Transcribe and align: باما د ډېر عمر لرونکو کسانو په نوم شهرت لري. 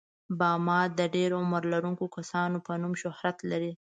باما 0.39 0.79
د 0.97 0.99
ډېر 1.15 1.29
عمر 1.39 1.61
لرونکو 1.73 2.05
کسانو 2.17 2.57
په 2.65 2.71
نوم 2.81 2.93
شهرت 3.03 3.37
لري. 3.51 3.73